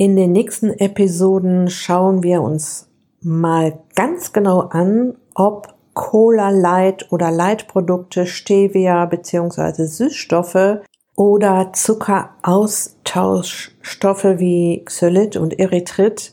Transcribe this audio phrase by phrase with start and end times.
[0.00, 2.88] In den nächsten Episoden schauen wir uns
[3.20, 9.86] mal ganz genau an, ob Cola Light oder Leitprodukte, Stevia bzw.
[9.86, 10.82] Süßstoffe
[11.16, 16.32] oder Zuckeraustauschstoffe wie Xylit und Erythrit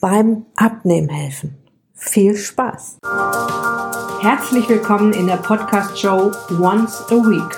[0.00, 1.56] beim Abnehmen helfen.
[1.92, 2.98] Viel Spaß!
[4.22, 7.56] Herzlich willkommen in der Podcast-Show Once a Week,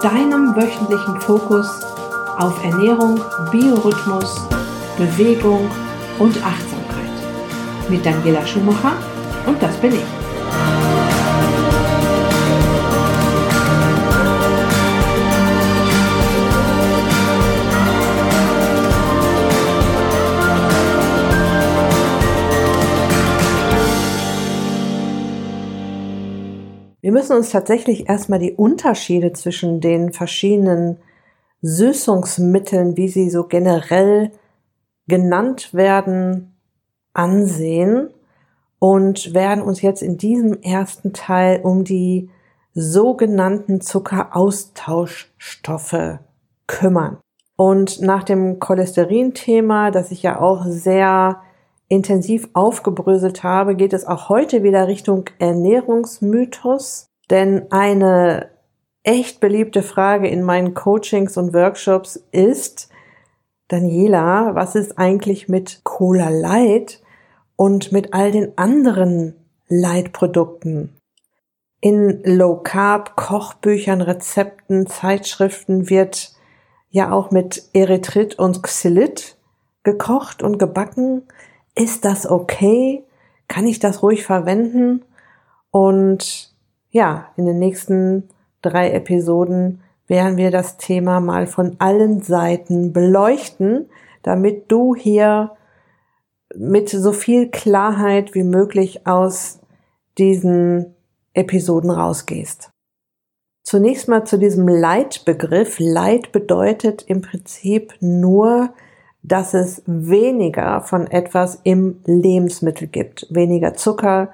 [0.00, 1.66] deinem wöchentlichen Fokus
[2.38, 4.46] auf Ernährung, Biorhythmus,
[5.02, 5.68] Bewegung
[6.20, 7.90] und Achtsamkeit.
[7.90, 8.92] Mit Daniela Schumacher
[9.48, 10.00] und das bin ich.
[27.00, 30.98] Wir müssen uns tatsächlich erstmal die Unterschiede zwischen den verschiedenen
[31.62, 34.30] Süßungsmitteln, wie sie so generell
[35.06, 36.56] genannt werden,
[37.12, 38.08] ansehen
[38.78, 42.30] und werden uns jetzt in diesem ersten Teil um die
[42.74, 46.18] sogenannten Zuckeraustauschstoffe
[46.66, 47.18] kümmern.
[47.56, 51.42] Und nach dem Cholesterin-Thema, das ich ja auch sehr
[51.88, 57.04] intensiv aufgebröselt habe, geht es auch heute wieder Richtung Ernährungsmythos.
[57.30, 58.48] Denn eine
[59.02, 62.88] echt beliebte Frage in meinen Coachings und Workshops ist,
[63.72, 67.00] Daniela, was ist eigentlich mit Cola Light
[67.56, 69.34] und mit all den anderen
[69.66, 70.94] Light-Produkten?
[71.80, 76.34] In Low Carb Kochbüchern, Rezepten, Zeitschriften wird
[76.90, 79.38] ja auch mit Erythrit und Xylit
[79.84, 81.22] gekocht und gebacken
[81.74, 83.02] ist das okay?
[83.48, 85.02] Kann ich das ruhig verwenden?
[85.70, 86.54] Und
[86.90, 88.28] ja, in den nächsten
[88.60, 89.80] drei Episoden
[90.12, 93.88] werden wir das Thema mal von allen Seiten beleuchten,
[94.22, 95.52] damit du hier
[96.54, 99.60] mit so viel Klarheit wie möglich aus
[100.18, 100.94] diesen
[101.32, 102.68] Episoden rausgehst.
[103.62, 105.78] Zunächst mal zu diesem Leitbegriff.
[105.78, 108.74] Leid bedeutet im Prinzip nur
[109.22, 113.26] dass es weniger von etwas im Lebensmittel gibt.
[113.30, 114.30] Weniger Zucker,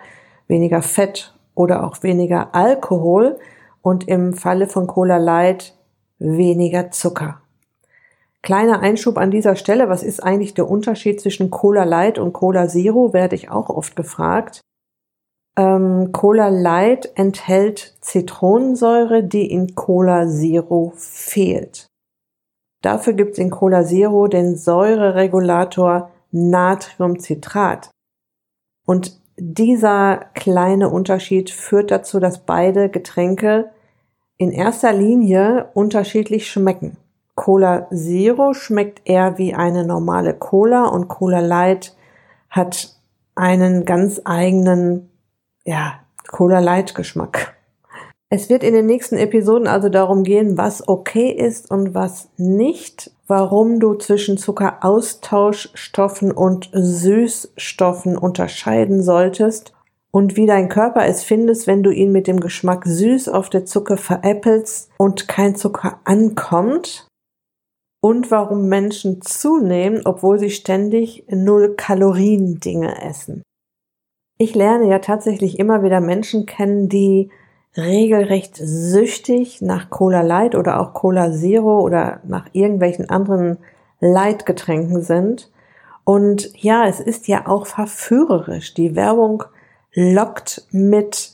[0.47, 3.39] weniger Fett oder auch weniger Alkohol
[3.83, 5.75] und im Falle von Cola Light
[6.19, 7.41] weniger Zucker.
[8.43, 12.69] Kleiner Einschub an dieser Stelle, was ist eigentlich der Unterschied zwischen Cola Light und Cola
[12.69, 14.61] Zero, werde ich auch oft gefragt.
[15.57, 21.89] Ähm, Cola Light enthält Zitronensäure, die in Cola Zero fehlt.
[22.81, 27.91] Dafür gibt es in Cola Zero den Säureregulator Natriumcitrat.
[28.87, 33.71] Und dieser kleine Unterschied führt dazu, dass beide Getränke
[34.39, 36.97] in erster Linie unterschiedlich schmecken.
[37.35, 41.95] Cola Zero schmeckt eher wie eine normale Cola und Cola Light
[42.51, 42.97] hat
[43.35, 45.11] einen ganz eigenen,
[45.65, 47.55] ja, Cola Light Geschmack.
[48.31, 53.11] Es wird in den nächsten Episoden also darum gehen, was okay ist und was nicht,
[53.27, 59.73] warum du zwischen Zuckeraustauschstoffen und Süßstoffen unterscheiden solltest
[60.19, 63.67] und wie dein Körper es findest, wenn du ihn mit dem Geschmack süß auf der
[63.67, 67.07] Zucker veräppelst und kein Zucker ankommt
[68.01, 73.45] und warum Menschen zunehmen, obwohl sie ständig null Kalorien Dinge essen.
[74.39, 77.31] Ich lerne ja tatsächlich immer wieder Menschen kennen, die
[77.77, 83.59] regelrecht süchtig nach Cola Light oder auch Cola Zero oder nach irgendwelchen anderen
[84.01, 85.53] Leitgetränken sind.
[86.03, 88.75] Und ja, es ist ja auch verführerisch.
[88.75, 89.45] Die Werbung
[89.95, 91.33] lockt mit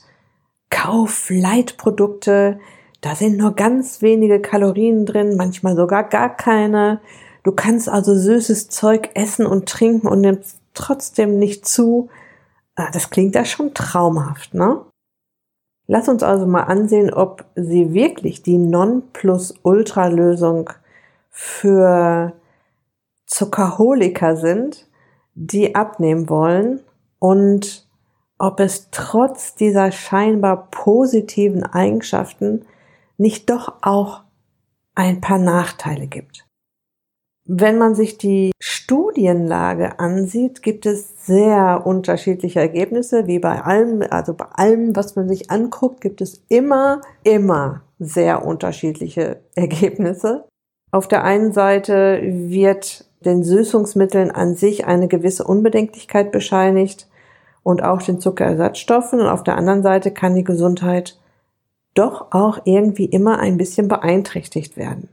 [0.69, 2.59] Kauf Leitprodukte.
[3.01, 7.01] Da sind nur ganz wenige Kalorien drin, manchmal sogar gar keine.
[7.43, 12.09] Du kannst also süßes Zeug essen und trinken und nimmst trotzdem nicht zu.
[12.75, 14.81] Ah, das klingt ja schon traumhaft, ne?
[15.87, 20.71] Lass uns also mal ansehen, ob sie wirklich die Non-Plus-Ultra-Lösung
[21.29, 22.33] für
[23.27, 24.87] Zuckerholiker sind,
[25.35, 26.81] die abnehmen wollen
[27.19, 27.84] und
[28.37, 32.65] ob es trotz dieser scheinbar positiven Eigenschaften
[33.17, 34.21] nicht doch auch
[34.93, 36.45] ein paar Nachteile gibt.
[37.47, 44.33] Wenn man sich die Studienlage ansieht, gibt es sehr unterschiedliche Ergebnisse, wie bei allem, also
[44.33, 50.45] bei allem, was man sich anguckt, gibt es immer, immer sehr unterschiedliche Ergebnisse.
[50.91, 57.07] Auf der einen Seite wird den Süßungsmitteln an sich eine gewisse Unbedenklichkeit bescheinigt
[57.65, 61.17] und auch den Zuckerersatzstoffen und auf der anderen Seite kann die Gesundheit
[61.95, 65.09] doch auch irgendwie immer ein bisschen beeinträchtigt werden.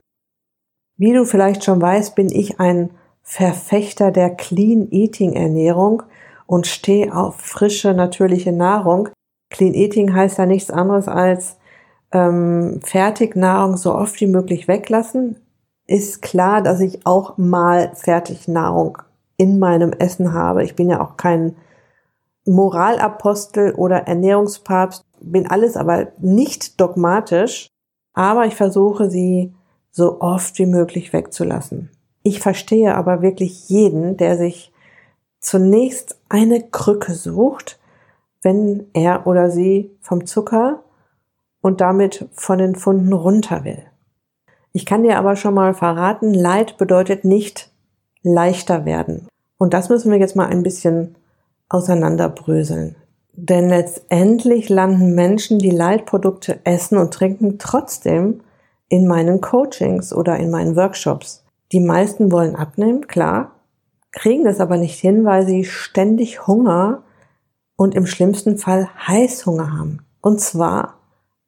[0.99, 2.90] Wie du vielleicht schon weißt, bin ich ein
[3.22, 6.02] Verfechter der Clean Eating Ernährung
[6.46, 9.08] und stehe auf frische, natürliche Nahrung.
[9.49, 11.56] Clean Eating heißt ja nichts anderes als
[12.12, 15.37] ähm, Fertignahrung so oft wie möglich weglassen.
[15.87, 18.99] Ist klar, dass ich auch mal Fertignahrung
[19.38, 20.64] in meinem Essen habe.
[20.64, 21.56] Ich bin ja auch kein
[22.44, 27.69] Moralapostel oder Ernährungspapst, bin alles aber nicht dogmatisch,
[28.15, 29.55] aber ich versuche sie
[29.91, 31.91] so oft wie möglich wegzulassen.
[32.23, 34.73] Ich verstehe aber wirklich jeden, der sich
[35.41, 37.79] zunächst eine Krücke sucht,
[38.43, 40.83] wenn er oder sie vom Zucker
[41.61, 43.83] und damit von den Funden runter will.
[44.73, 47.71] Ich kann dir aber schon mal verraten, Leid bedeutet nicht
[48.23, 49.29] leichter werden.
[49.59, 51.17] Und das müssen wir jetzt mal ein bisschen
[51.73, 52.97] auseinanderbröseln.
[53.35, 58.43] Denn letztendlich landen Menschen, die Leitprodukte essen und trinken, trotzdem
[58.89, 61.45] in meinen Coachings oder in meinen Workshops.
[61.73, 63.53] Die meisten wollen abnehmen, klar,
[64.11, 67.03] kriegen das aber nicht hin, weil sie ständig Hunger
[67.77, 70.01] und im schlimmsten Fall Heißhunger haben.
[70.21, 70.99] Und zwar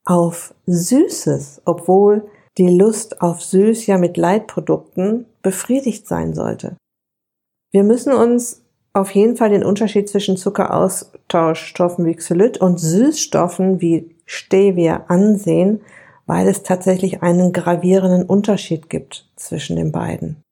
[0.06, 2.26] auf Süßes, obwohl
[2.56, 6.76] die Lust auf Süß ja mit Leitprodukten befriedigt sein sollte.
[7.72, 8.63] Wir müssen uns
[8.94, 15.80] auf jeden Fall den Unterschied zwischen Zuckeraustauschstoffen wie Xylit und Süßstoffen wie Stevia ansehen,
[16.26, 20.42] weil es tatsächlich einen gravierenden Unterschied gibt zwischen den beiden.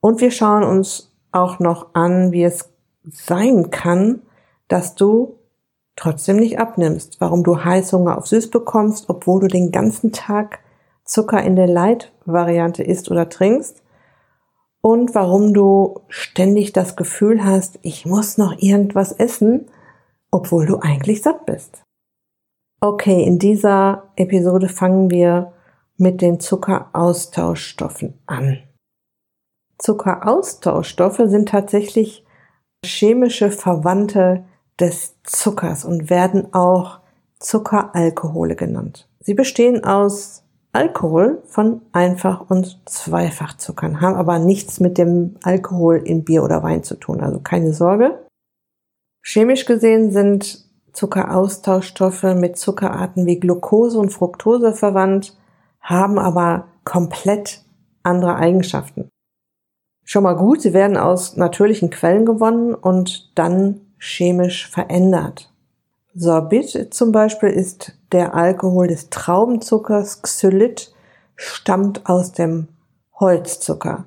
[0.00, 2.68] Und wir schauen uns auch noch an, wie es
[3.04, 4.22] sein kann,
[4.68, 5.38] dass du
[5.96, 10.58] trotzdem nicht abnimmst, warum du Heißhunger auf Süß bekommst, obwohl du den ganzen Tag
[11.04, 13.83] Zucker in der Light-Variante isst oder trinkst
[14.84, 19.70] und warum du ständig das Gefühl hast, ich muss noch irgendwas essen,
[20.30, 21.82] obwohl du eigentlich satt bist.
[22.82, 25.54] Okay, in dieser Episode fangen wir
[25.96, 28.58] mit den Zuckeraustauschstoffen an.
[29.78, 32.26] Zuckeraustauschstoffe sind tatsächlich
[32.84, 34.44] chemische Verwandte
[34.78, 37.00] des Zuckers und werden auch
[37.38, 39.08] Zuckeralkohole genannt.
[39.20, 40.43] Sie bestehen aus
[40.74, 46.82] Alkohol von Einfach- und Zweifachzuckern, haben aber nichts mit dem Alkohol in Bier oder Wein
[46.82, 48.26] zu tun, also keine Sorge.
[49.22, 55.36] Chemisch gesehen sind Zuckeraustauschstoffe mit Zuckerarten wie Glucose und Fructose verwandt,
[55.80, 57.62] haben aber komplett
[58.02, 59.08] andere Eigenschaften.
[60.04, 65.53] Schon mal gut, sie werden aus natürlichen Quellen gewonnen und dann chemisch verändert.
[66.14, 70.22] Sorbit zum Beispiel ist der Alkohol des Traubenzuckers.
[70.22, 70.94] Xylit
[71.34, 72.68] stammt aus dem
[73.18, 74.04] Holzzucker.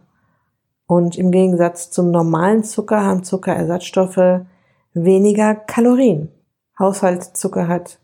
[0.86, 4.46] Und im Gegensatz zum normalen Zucker haben Zuckerersatzstoffe
[4.94, 6.30] weniger Kalorien.
[6.80, 8.00] Haushaltszucker hat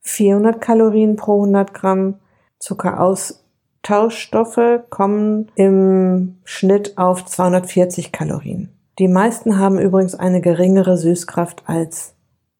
[0.00, 2.16] 400 Kalorien pro 100 Gramm.
[2.58, 8.70] Zuckeraustauschstoffe kommen im Schnitt auf 240 Kalorien.
[8.98, 12.16] Die meisten haben übrigens eine geringere Süßkraft als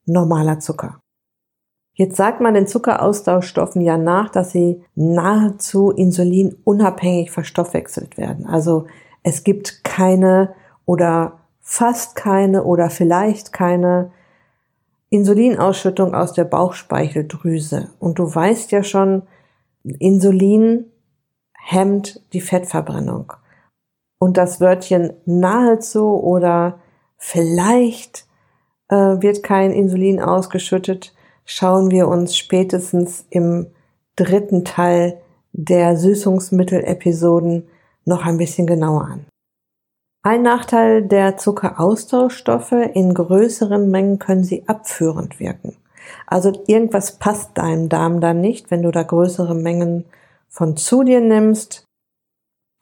[0.08, 1.00] normaler Zucker.
[1.94, 8.46] Jetzt sagt man den Zuckeraustauschstoffen ja nach, dass sie nahezu insulinunabhängig verstoffwechselt werden.
[8.46, 8.86] Also
[9.24, 10.54] es gibt keine
[10.86, 14.12] oder fast keine oder vielleicht keine
[15.10, 17.90] Insulinausschüttung aus der Bauchspeicheldrüse.
[17.98, 19.22] Und du weißt ja schon,
[19.82, 20.84] Insulin
[21.52, 23.32] hemmt die Fettverbrennung.
[24.20, 26.78] Und das Wörtchen nahezu oder
[27.16, 28.27] vielleicht
[28.88, 31.14] äh, wird kein Insulin ausgeschüttet,
[31.44, 33.66] schauen wir uns spätestens im
[34.16, 35.20] dritten Teil
[35.52, 37.68] der Süßungsmittel-Episoden
[38.04, 39.26] noch ein bisschen genauer an.
[40.22, 45.76] Ein Nachteil der Zuckeraustauschstoffe, in größeren Mengen können sie abführend wirken.
[46.26, 50.04] Also irgendwas passt deinem Darm dann nicht, wenn du da größere Mengen
[50.48, 51.84] von zu dir nimmst.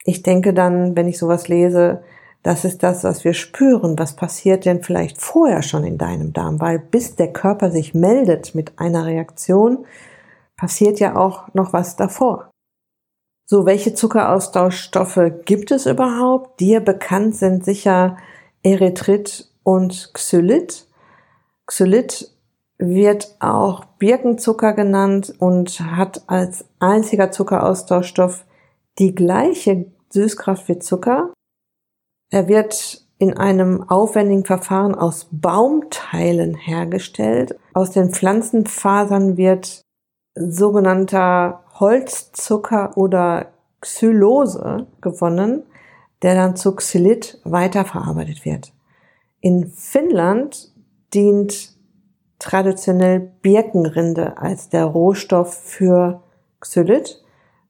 [0.03, 2.03] Ich denke dann, wenn ich sowas lese,
[2.47, 3.99] das ist das, was wir spüren.
[3.99, 6.61] Was passiert denn vielleicht vorher schon in deinem Darm?
[6.61, 9.85] Weil bis der Körper sich meldet mit einer Reaktion,
[10.55, 12.49] passiert ja auch noch was davor.
[13.49, 16.61] So, welche Zuckeraustauschstoffe gibt es überhaupt?
[16.61, 18.15] Dir bekannt sind sicher
[18.63, 20.87] Erythrit und Xylit.
[21.65, 22.31] Xylit
[22.77, 28.45] wird auch Birkenzucker genannt und hat als einziger Zuckeraustauschstoff
[28.99, 31.33] die gleiche Süßkraft wie Zucker,
[32.29, 37.57] er wird in einem aufwendigen Verfahren aus Baumteilen hergestellt.
[37.73, 39.81] Aus den Pflanzenfasern wird
[40.35, 45.63] sogenannter Holzzucker oder Xylose gewonnen,
[46.21, 48.73] der dann zu Xylit weiterverarbeitet wird.
[49.39, 50.71] In Finnland
[51.13, 51.75] dient
[52.39, 56.23] traditionell Birkenrinde als der Rohstoff für
[56.59, 57.23] Xylit.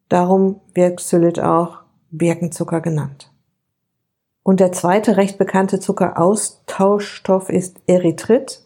[0.10, 1.80] Darum wird Xylit auch
[2.12, 3.32] Birkenzucker genannt.
[4.48, 8.63] Und der zweite recht bekannte Zuckeraustauschstoff ist Erythrit.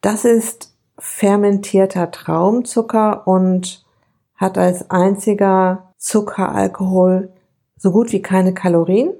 [0.00, 3.86] Das ist fermentierter Traumzucker und
[4.34, 7.32] hat als einziger Zuckeralkohol
[7.76, 9.12] so gut wie keine Kalorien.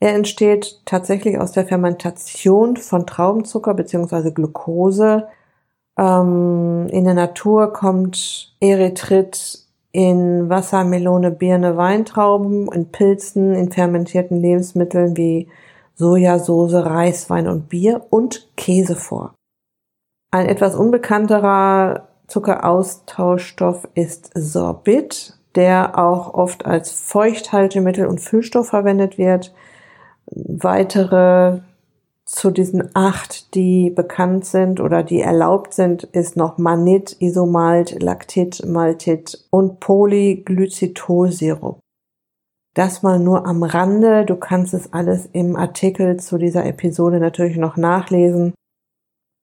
[0.00, 4.30] Er entsteht tatsächlich aus der Fermentation von Traubenzucker bzw.
[4.30, 5.28] Glucose.
[5.98, 9.65] Ähm, in der Natur kommt Erythrit
[9.96, 15.48] in Wasser, Melone, Birne, Weintrauben, in Pilzen, in fermentierten Lebensmitteln wie
[15.94, 19.34] Sojasauce, Reiswein und Bier und Käse vor.
[20.30, 29.54] Ein etwas unbekannterer Zuckeraustauschstoff ist Sorbit, der auch oft als Feuchthaltemittel und Füllstoff verwendet wird.
[30.26, 31.60] Weitere
[32.26, 38.66] zu diesen acht, die bekannt sind oder die erlaubt sind, ist noch Manit, Isomalt, Lactit,
[38.66, 41.78] Maltit und Polyglycitolsirup.
[42.74, 44.26] Das mal nur am Rande.
[44.26, 48.52] Du kannst es alles im Artikel zu dieser Episode natürlich noch nachlesen.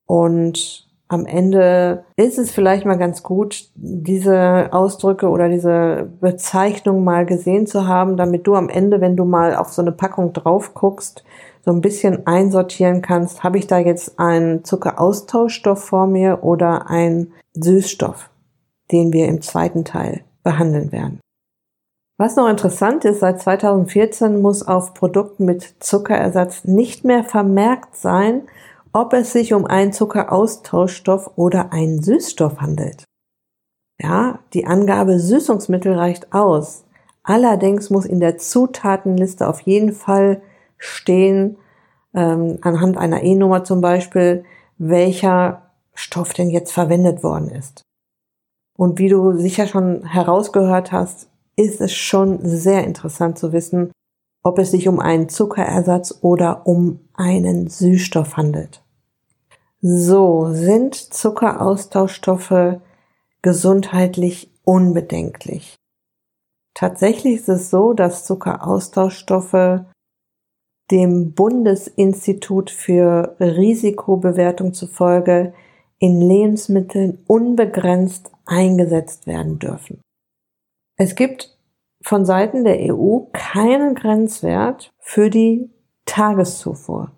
[0.06, 7.26] Und am Ende ist es vielleicht mal ganz gut, diese Ausdrücke oder diese Bezeichnung mal
[7.26, 10.74] gesehen zu haben, damit du am Ende, wenn du mal auf so eine Packung drauf
[10.74, 11.24] guckst,
[11.64, 17.32] so ein bisschen einsortieren kannst, habe ich da jetzt einen Zuckeraustauschstoff vor mir oder einen
[17.54, 18.30] Süßstoff,
[18.92, 21.20] den wir im zweiten Teil behandeln werden.
[22.18, 28.42] Was noch interessant ist, seit 2014 muss auf Produkten mit Zuckerersatz nicht mehr vermerkt sein,
[28.92, 33.04] ob es sich um einen Zuckeraustauschstoff oder einen Süßstoff handelt.
[34.00, 36.84] Ja, die Angabe Süßungsmittel reicht aus.
[37.24, 40.42] Allerdings muss in der Zutatenliste auf jeden Fall
[40.78, 41.56] stehen,
[42.14, 44.44] ähm, anhand einer E-Nummer zum Beispiel,
[44.78, 47.82] welcher Stoff denn jetzt verwendet worden ist.
[48.76, 53.92] Und wie du sicher schon herausgehört hast, ist es schon sehr interessant zu wissen,
[54.42, 58.82] ob es sich um einen Zuckerersatz oder um einen Süßstoff handelt.
[59.80, 62.80] So, sind Zuckeraustauschstoffe
[63.42, 65.76] gesundheitlich unbedenklich?
[66.74, 69.84] Tatsächlich ist es so, dass Zuckeraustauschstoffe
[70.94, 75.52] dem Bundesinstitut für Risikobewertung zufolge
[75.98, 80.00] in Lebensmitteln unbegrenzt eingesetzt werden dürfen.
[80.96, 81.58] Es gibt
[82.00, 85.68] von Seiten der EU keinen Grenzwert für die
[86.06, 87.10] Tageszufuhr.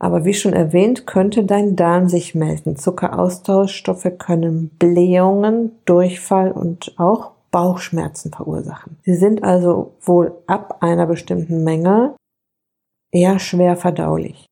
[0.00, 2.74] Aber wie schon erwähnt, könnte dein Darm sich melden.
[2.74, 8.96] Zuckeraustauschstoffe können Blähungen, Durchfall und auch Bauchschmerzen verursachen.
[9.04, 12.16] Sie sind also wohl ab einer bestimmten Menge
[13.12, 14.46] eher schwer verdaulich.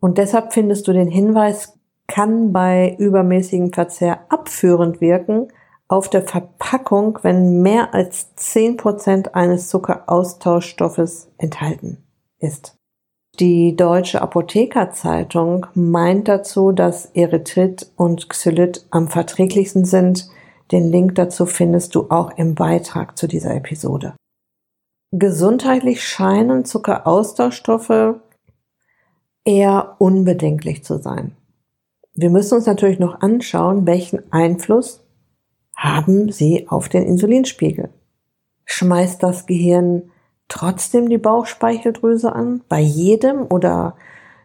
[0.00, 5.48] Und deshalb findest du den Hinweis, kann bei übermäßigem Verzehr abführend wirken,
[5.88, 12.04] auf der Verpackung, wenn mehr als zehn Prozent eines Zuckeraustauschstoffes enthalten
[12.38, 12.76] ist.
[13.40, 20.28] Die Deutsche Apothekerzeitung meint dazu, dass Erythrit und Xylit am verträglichsten sind.
[20.72, 24.14] Den Link dazu findest du auch im Beitrag zu dieser Episode.
[25.10, 28.16] Gesundheitlich scheinen Zuckeraustauschstoffe
[29.42, 31.34] eher unbedenklich zu sein.
[32.14, 35.02] Wir müssen uns natürlich noch anschauen, welchen Einfluss
[35.74, 37.88] haben sie auf den Insulinspiegel.
[38.66, 40.10] Schmeißt das Gehirn
[40.48, 42.62] trotzdem die Bauchspeicheldrüse an?
[42.68, 43.46] Bei jedem?
[43.48, 43.96] Oder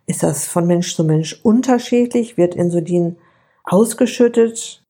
[0.06, 2.38] ist das von Mensch zu Mensch unterschiedlich?
[2.38, 3.18] Wird Insulin
[3.66, 4.82] ausgeschüttet?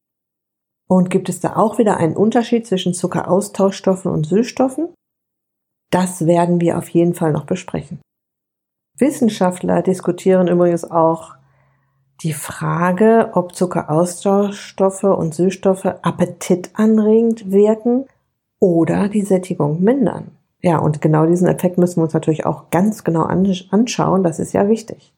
[0.88, 4.90] Und gibt es da auch wieder einen Unterschied zwischen Zuckeraustauschstoffen und Süßstoffen?
[5.94, 8.02] Das werden wir auf jeden Fall noch besprechen.
[8.98, 11.36] Wissenschaftler diskutieren übrigens auch
[12.24, 18.06] die Frage, ob Zuckeraustauschstoffe und Süßstoffe appetitanregend wirken
[18.60, 20.32] oder die Sättigung mindern.
[20.64, 24.24] Ja, und genau diesen Effekt müssen wir uns natürlich auch ganz genau anschauen.
[24.24, 25.14] Das ist ja wichtig.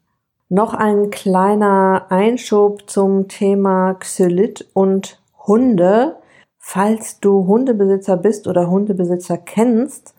[0.50, 6.18] Noch ein kleiner Einschub zum Thema Xylit und Hunde.
[6.58, 10.15] Falls du Hundebesitzer bist oder Hundebesitzer kennst,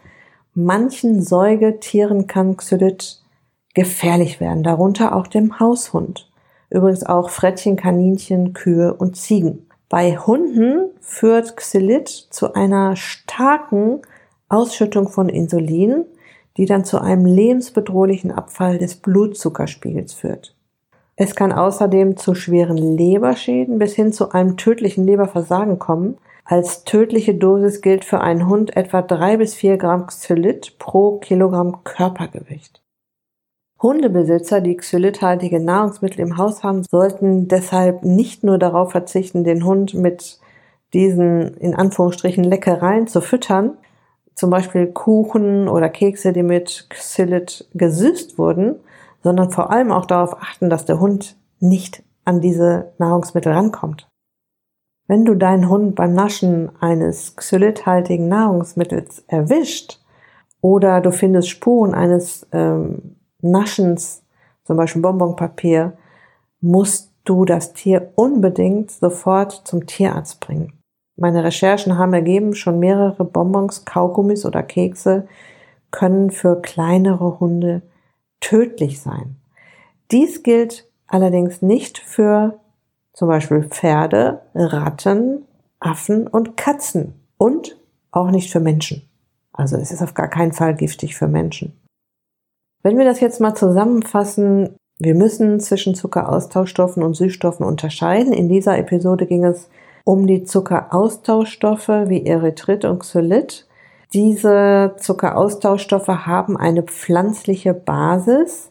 [0.58, 3.20] Manchen Säugetieren kann Xylit
[3.74, 6.30] gefährlich werden, darunter auch dem Haushund.
[6.70, 9.68] Übrigens auch Frettchen, Kaninchen, Kühe und Ziegen.
[9.90, 14.00] Bei Hunden führt Xylit zu einer starken
[14.48, 16.06] Ausschüttung von Insulin,
[16.56, 20.56] die dann zu einem lebensbedrohlichen Abfall des Blutzuckerspiegels führt.
[21.16, 27.34] Es kann außerdem zu schweren Leberschäden bis hin zu einem tödlichen Leberversagen kommen, als tödliche
[27.34, 32.82] Dosis gilt für einen Hund etwa drei bis vier Gramm Xylit pro Kilogramm Körpergewicht.
[33.82, 39.92] Hundebesitzer, die xylithaltige Nahrungsmittel im Haus haben, sollten deshalb nicht nur darauf verzichten, den Hund
[39.92, 40.38] mit
[40.94, 43.76] diesen in Anführungsstrichen Leckereien zu füttern,
[44.34, 48.76] zum Beispiel Kuchen oder Kekse, die mit Xylit gesüßt wurden,
[49.22, 54.08] sondern vor allem auch darauf achten, dass der Hund nicht an diese Nahrungsmittel rankommt.
[55.08, 60.00] Wenn du deinen Hund beim Naschen eines xylithaltigen Nahrungsmittels erwischt
[60.60, 64.24] oder du findest Spuren eines ähm, Naschens,
[64.64, 65.96] zum Beispiel Bonbonpapier,
[66.60, 70.72] musst du das Tier unbedingt sofort zum Tierarzt bringen.
[71.16, 75.26] Meine Recherchen haben ergeben, schon mehrere Bonbons, Kaugummis oder Kekse
[75.90, 77.82] können für kleinere Hunde
[78.40, 79.36] tödlich sein.
[80.10, 82.58] Dies gilt allerdings nicht für
[83.16, 85.46] zum Beispiel Pferde, Ratten,
[85.80, 87.76] Affen und Katzen und
[88.12, 89.08] auch nicht für Menschen.
[89.52, 91.72] Also es ist auf gar keinen Fall giftig für Menschen.
[92.82, 98.32] Wenn wir das jetzt mal zusammenfassen, wir müssen zwischen Zuckeraustauschstoffen und Süßstoffen unterscheiden.
[98.32, 99.68] In dieser Episode ging es
[100.04, 103.66] um die Zuckeraustauschstoffe wie Erythrit und Xylit.
[104.12, 108.70] Diese Zuckeraustauschstoffe haben eine pflanzliche Basis.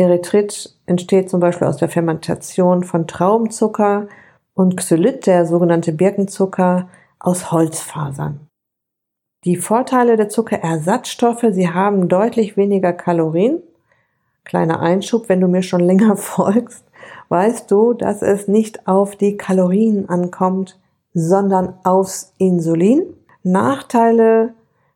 [0.00, 4.08] Erythrit entsteht zum Beispiel aus der Fermentation von Traubenzucker
[4.54, 6.88] und Xylit, der sogenannte Birkenzucker,
[7.18, 8.46] aus Holzfasern.
[9.44, 13.62] Die Vorteile der Zuckerersatzstoffe, sie haben deutlich weniger Kalorien.
[14.44, 16.84] Kleiner Einschub, wenn du mir schon länger folgst
[17.30, 20.78] weißt du, dass es nicht auf die Kalorien ankommt,
[21.14, 23.02] sondern aufs Insulin.
[23.42, 24.54] Nachteile,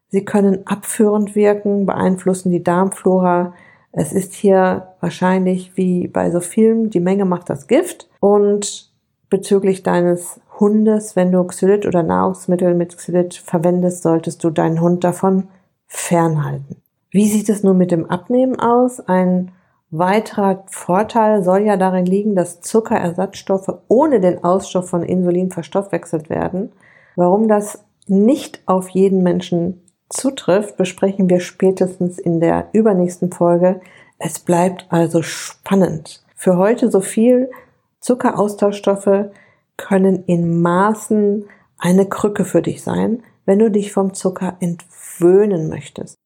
[0.08, 3.54] sie können abführend wirken, beeinflussen die Darmflora.
[3.96, 8.08] Es ist hier wahrscheinlich wie bei so vielen, die Menge macht das Gift.
[8.20, 8.92] Und
[9.30, 15.04] bezüglich deines Hundes, wenn du Xylit oder Nahrungsmittel mit Xylit verwendest, solltest du deinen Hund
[15.04, 15.48] davon
[15.86, 16.82] fernhalten.
[17.10, 19.00] Wie sieht es nun mit dem Abnehmen aus?
[19.00, 19.52] Ein
[19.96, 26.72] Weiterer Vorteil soll ja darin liegen, dass Zuckerersatzstoffe ohne den Ausstoß von Insulin verstoffwechselt werden.
[27.14, 29.83] Warum das nicht auf jeden Menschen
[30.14, 33.80] zutrifft, besprechen wir spätestens in der übernächsten Folge.
[34.18, 36.24] Es bleibt also spannend.
[36.34, 37.50] Für heute so viel.
[38.00, 39.30] Zuckeraustauschstoffe
[39.76, 41.44] können in Maßen
[41.78, 46.16] eine Krücke für dich sein, wenn du dich vom Zucker entwöhnen möchtest.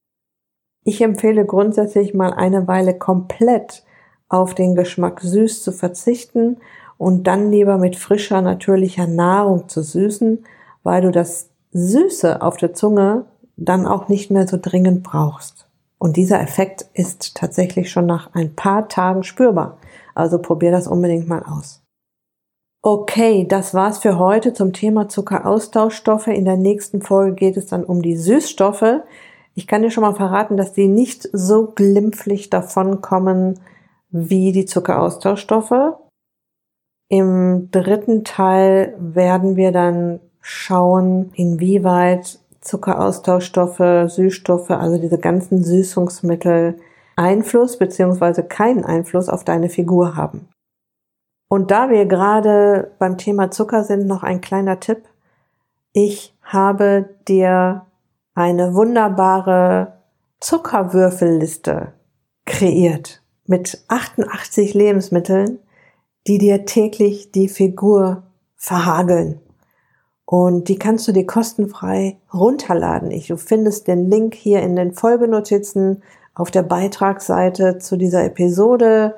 [0.85, 3.85] Ich empfehle grundsätzlich mal eine Weile komplett
[4.29, 6.59] auf den Geschmack süß zu verzichten
[6.97, 10.45] und dann lieber mit frischer, natürlicher Nahrung zu süßen,
[10.83, 13.27] weil du das Süße auf der Zunge
[13.59, 15.67] dann auch nicht mehr so dringend brauchst.
[15.99, 19.79] Und dieser Effekt ist tatsächlich schon nach ein paar Tagen spürbar.
[20.15, 21.83] Also probier das unbedingt mal aus.
[22.83, 26.29] Okay, das war's für heute zum Thema Zuckeraustauschstoffe.
[26.29, 29.03] In der nächsten Folge geht es dann um die Süßstoffe.
[29.55, 33.59] Ich kann dir schon mal verraten, dass die nicht so glimpflich davonkommen
[34.11, 35.97] wie die Zuckeraustauschstoffe.
[37.09, 46.79] Im dritten Teil werden wir dann schauen, inwieweit Zuckeraustauschstoffe, Süßstoffe, also diese ganzen Süßungsmittel
[47.17, 50.49] Einfluss beziehungsweise keinen Einfluss auf deine Figur haben.
[51.49, 55.05] Und da wir gerade beim Thema Zucker sind, noch ein kleiner Tipp.
[55.93, 57.87] Ich habe dir
[58.35, 59.95] eine wunderbare
[60.41, 61.93] Zuckerwürfelliste
[62.45, 65.59] kreiert mit 88 Lebensmitteln,
[66.27, 68.25] die dir täglich die Figur
[68.57, 69.41] verhageln.
[70.31, 73.11] Und die kannst du dir kostenfrei runterladen.
[73.11, 76.03] Ich, du findest den Link hier in den Folgenotizen
[76.35, 79.15] auf der Beitragsseite zu dieser Episode,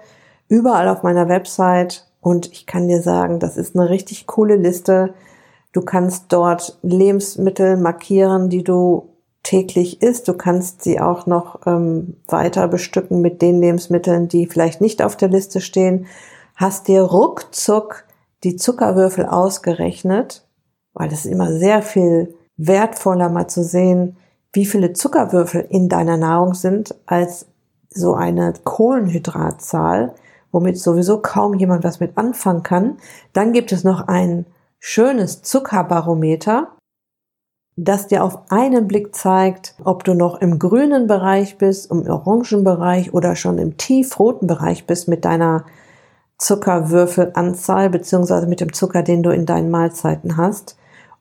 [0.46, 2.06] überall auf meiner Website.
[2.20, 5.12] Und ich kann dir sagen, das ist eine richtig coole Liste.
[5.72, 9.08] Du kannst dort Lebensmittel markieren, die du
[9.42, 10.28] täglich isst.
[10.28, 15.16] Du kannst sie auch noch ähm, weiter bestücken mit den Lebensmitteln, die vielleicht nicht auf
[15.16, 16.06] der Liste stehen.
[16.54, 18.04] Hast dir ruckzuck
[18.44, 20.46] die Zuckerwürfel ausgerechnet,
[21.00, 24.16] weil es ist immer sehr viel wertvoller mal zu sehen,
[24.52, 27.46] wie viele Zuckerwürfel in deiner Nahrung sind, als
[27.88, 30.14] so eine Kohlenhydratzahl,
[30.52, 32.98] womit sowieso kaum jemand was mit anfangen kann.
[33.32, 34.44] Dann gibt es noch ein
[34.78, 36.68] schönes Zuckerbarometer
[37.76, 42.62] das dir auf einen Blick zeigt, ob du noch im grünen Bereich bist, im orangen
[42.62, 45.64] Bereich oder schon im tiefroten Bereich bist mit deiner
[46.36, 50.76] Zuckerwürfelanzahl beziehungsweise mit dem Zucker, den du in deinen Mahlzeiten hast.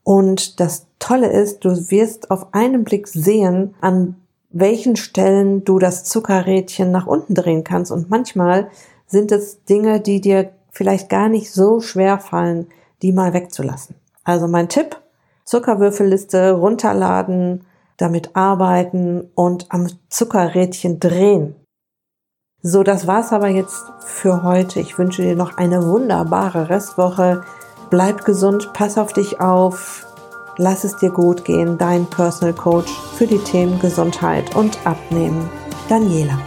[0.10, 4.16] Und das Tolle ist, du wirst auf einen Blick sehen, an
[4.50, 7.92] welchen Stellen du das Zuckerrädchen nach unten drehen kannst.
[7.92, 8.72] Und manchmal
[9.06, 12.70] sind es Dinge, die dir vielleicht gar nicht so schwer fallen,
[13.04, 13.98] die mal wegzulassen.
[14.24, 15.00] Also mein Tipp,
[15.46, 17.66] Zuckerwürfelliste runterladen,
[17.98, 21.54] damit arbeiten und am Zuckerrädchen drehen.
[22.64, 24.80] So, das war's aber jetzt für heute.
[24.80, 27.44] Ich wünsche dir noch eine wunderbare Restwoche.
[27.90, 30.06] Bleib gesund, pass auf dich auf.
[30.58, 35.50] Lass es dir gut gehen, dein Personal Coach für die Themen Gesundheit und Abnehmen,
[35.88, 36.38] Daniela.